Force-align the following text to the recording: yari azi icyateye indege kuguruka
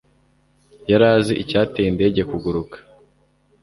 yari 0.89 1.05
azi 1.17 1.33
icyateye 1.43 1.87
indege 1.89 2.21
kuguruka 2.29 2.77